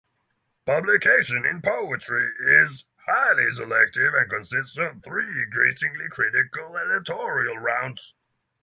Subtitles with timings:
[0.65, 2.27] Publication in "Poetry"
[2.63, 8.15] is highly selective and consists of three increasingly critical editorial rounds.